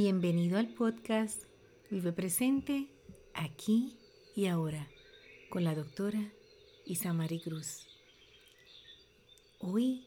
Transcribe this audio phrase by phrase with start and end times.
[0.00, 1.42] Bienvenido al podcast
[1.90, 2.86] Vive Presente,
[3.34, 3.98] aquí
[4.36, 4.86] y ahora,
[5.50, 6.20] con la doctora
[6.86, 7.88] Isamari Cruz.
[9.58, 10.06] Hoy,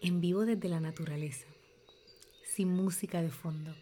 [0.00, 1.46] en vivo desde la naturaleza,
[2.46, 3.74] sin música de fondo.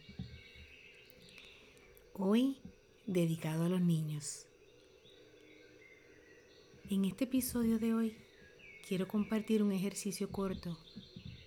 [2.15, 2.59] Hoy,
[3.07, 4.49] dedicado a los niños.
[6.91, 8.17] En este episodio de hoy,
[8.89, 10.77] quiero compartir un ejercicio corto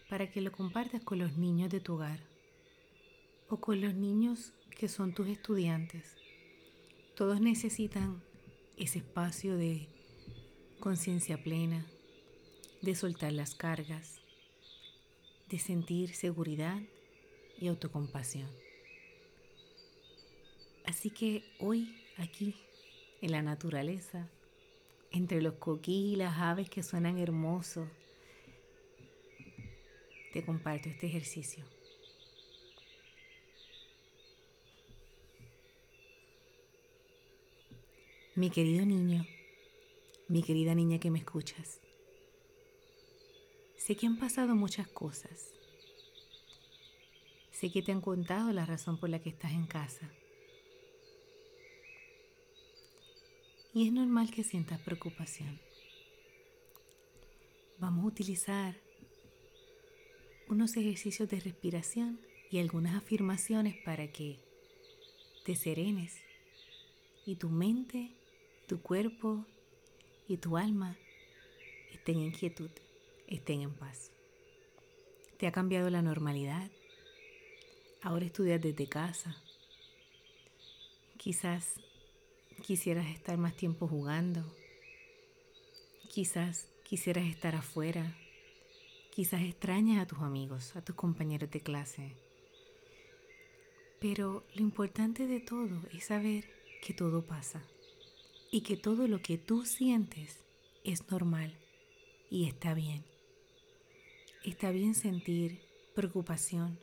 [0.10, 2.35] para que lo compartas con los niños de tu hogar
[3.50, 6.16] o con los niños que son tus estudiantes.
[7.16, 8.22] Todos necesitan
[8.78, 9.88] ese espacio de
[10.80, 11.86] conciencia plena,
[12.82, 14.20] de soltar las cargas,
[15.50, 16.82] de sentir seguridad
[17.60, 18.50] y autocompasión.
[20.86, 22.56] Así que hoy aquí,
[23.22, 24.30] en la naturaleza,
[25.12, 27.88] entre los coquí y las aves que suenan hermosos,
[30.34, 31.75] te comparto este ejercicio.
[38.38, 39.26] Mi querido niño,
[40.28, 41.80] mi querida niña que me escuchas,
[43.78, 45.54] sé que han pasado muchas cosas.
[47.52, 50.12] Sé que te han contado la razón por la que estás en casa.
[53.74, 55.58] Y es normal que sientas preocupación.
[57.80, 58.76] Vamos a utilizar
[60.50, 62.20] unos ejercicios de respiración
[62.52, 64.40] y algunas afirmaciones para que
[65.46, 66.18] te serenes
[67.26, 68.12] y tu mente
[68.66, 69.46] tu cuerpo
[70.28, 70.98] y tu alma
[71.94, 72.72] estén en quietud,
[73.28, 74.12] estén en paz.
[75.38, 76.72] Te ha cambiado la normalidad.
[78.02, 79.36] Ahora estudias desde casa.
[81.18, 81.80] Quizás
[82.64, 84.44] quisieras estar más tiempo jugando.
[86.10, 88.16] Quizás quisieras estar afuera.
[89.12, 92.16] Quizás extrañas a tus amigos, a tus compañeros de clase.
[94.00, 96.46] Pero lo importante de todo es saber
[96.82, 97.64] que todo pasa
[98.56, 100.46] y que todo lo que tú sientes
[100.86, 101.58] es normal
[102.30, 103.04] y está bien.
[104.46, 105.60] Está bien sentir
[105.94, 106.80] preocupación.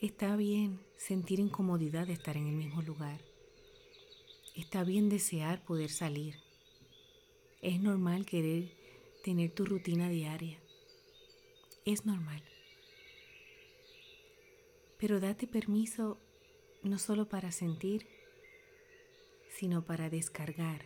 [0.00, 3.20] Está bien sentir incomodidad de estar en el mismo lugar.
[4.54, 6.36] Está bien desear poder salir.
[7.62, 8.72] Es normal querer
[9.24, 10.60] tener tu rutina diaria.
[11.84, 12.44] Es normal.
[15.00, 16.20] Pero date permiso
[16.84, 18.06] no solo para sentir,
[19.56, 20.84] sino para descargar.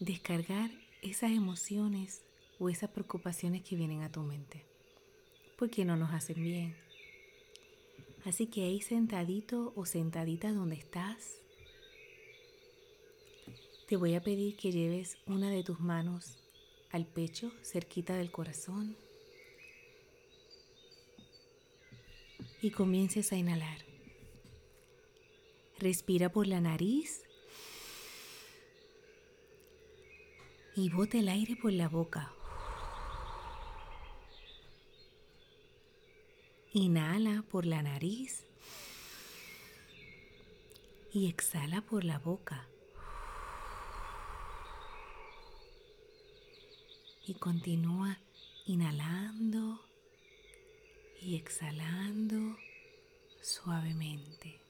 [0.00, 0.70] Descargar
[1.02, 2.22] esas emociones
[2.58, 4.64] o esas preocupaciones que vienen a tu mente,
[5.58, 6.76] porque no nos hacen bien.
[8.24, 11.38] Así que ahí sentadito o sentadita donde estás,
[13.86, 16.38] te voy a pedir que lleves una de tus manos
[16.90, 18.96] al pecho, cerquita del corazón,
[22.62, 23.93] y comiences a inhalar.
[25.84, 27.24] Respira por la nariz
[30.74, 32.32] y bote el aire por la boca.
[36.72, 38.46] Inhala por la nariz
[41.12, 42.66] y exhala por la boca.
[47.26, 48.18] Y continúa
[48.64, 49.84] inhalando
[51.20, 52.56] y exhalando
[53.42, 54.63] suavemente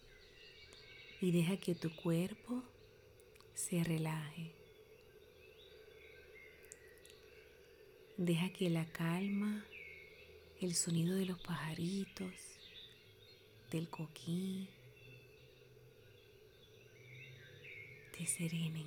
[1.24, 2.62] y deja que tu cuerpo
[3.54, 4.52] se relaje.
[8.18, 9.64] Deja que la calma,
[10.60, 12.34] el sonido de los pajaritos,
[13.70, 14.68] del coquí,
[18.18, 18.86] te serenen.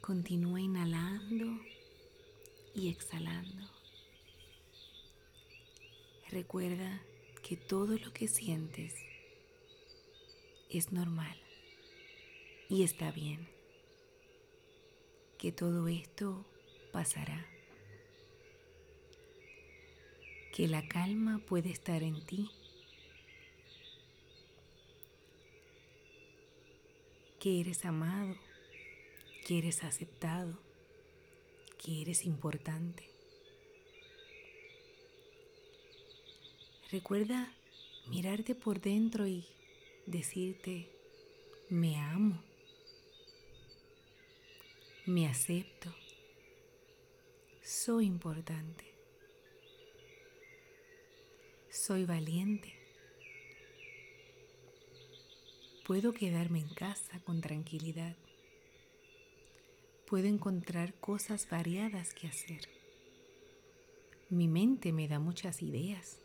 [0.00, 1.60] Continúa inhalando
[2.72, 3.68] y exhalando.
[6.30, 7.02] Recuerda
[7.42, 8.94] que todo lo que sientes
[10.78, 11.36] es normal.
[12.68, 13.46] Y está bien,
[15.38, 16.44] que todo esto
[16.92, 17.46] pasará,
[20.52, 22.50] que la calma puede estar en ti,
[27.38, 28.34] que eres amado,
[29.46, 30.58] que eres aceptado,
[31.78, 33.10] que eres importante.
[36.90, 37.52] Recuerda
[38.08, 39.44] mirarte por dentro y
[40.06, 40.90] decirte,
[41.68, 42.42] me amo,
[45.06, 45.94] me acepto,
[47.62, 48.84] soy importante,
[51.70, 52.74] soy valiente,
[55.86, 58.16] puedo quedarme en casa con tranquilidad,
[60.06, 62.68] puedo encontrar cosas variadas que hacer,
[64.30, 66.23] Mi mente me da muchas ideas.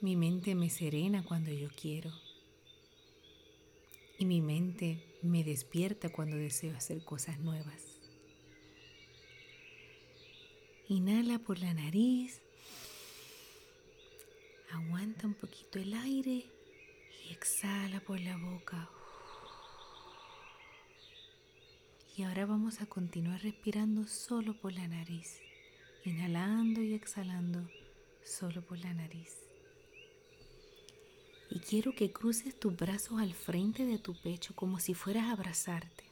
[0.00, 2.12] Mi mente me serena cuando yo quiero.
[4.16, 7.98] Y mi mente me despierta cuando deseo hacer cosas nuevas.
[10.86, 12.40] Inhala por la nariz.
[14.70, 16.46] Aguanta un poquito el aire
[17.24, 18.88] y exhala por la boca.
[22.16, 25.40] Y ahora vamos a continuar respirando solo por la nariz,
[26.04, 27.68] inhalando y exhalando
[28.24, 29.47] solo por la nariz.
[31.50, 35.32] Y quiero que cruces tus brazos al frente de tu pecho como si fueras a
[35.32, 36.04] abrazarte.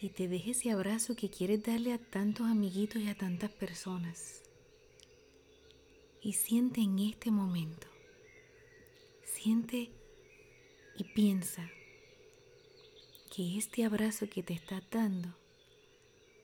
[0.00, 4.42] Y te dejes ese abrazo que quieres darle a tantos amiguitos y a tantas personas.
[6.22, 7.86] Y siente en este momento.
[9.24, 9.90] Siente
[10.96, 11.70] y piensa
[13.34, 15.34] que este abrazo que te está dando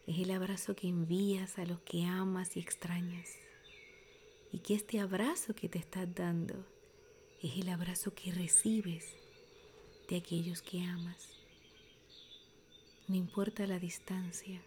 [0.06, 3.45] es el abrazo que envías a los que amas y extrañas
[4.66, 6.66] que este abrazo que te estás dando
[7.40, 9.14] es el abrazo que recibes
[10.08, 11.28] de aquellos que amas.
[13.06, 14.60] No importa la distancia,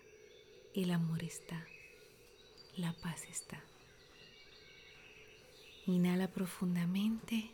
[0.74, 1.68] el amor está,
[2.78, 3.62] la paz está.
[5.86, 7.52] Inhala profundamente,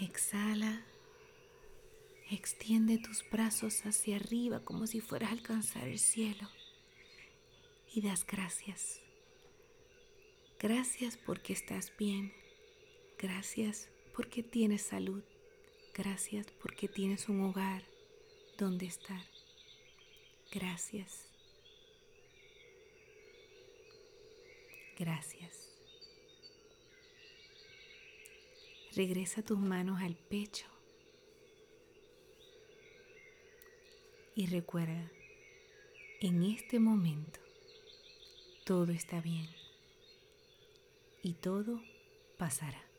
[0.00, 0.84] exhala,
[2.30, 6.46] extiende tus brazos hacia arriba como si fueras a alcanzar el cielo
[7.94, 9.03] y das gracias
[10.58, 12.32] Gracias porque estás bien.
[13.18, 15.22] Gracias porque tienes salud.
[15.94, 17.84] Gracias porque tienes un hogar
[18.58, 19.22] donde estar.
[20.52, 21.28] Gracias.
[24.98, 25.70] Gracias.
[28.94, 30.66] Regresa tus manos al pecho
[34.36, 35.10] y recuerda,
[36.20, 37.40] en este momento
[38.64, 39.48] todo está bien
[41.24, 41.80] y todo
[42.36, 42.93] pasará.